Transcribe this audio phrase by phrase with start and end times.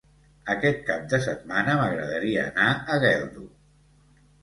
[0.53, 3.49] Aquest cap de setmana m'agradaria anar a Geldo.